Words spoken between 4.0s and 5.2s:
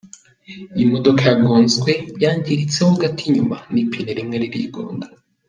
rimwe ririgonda.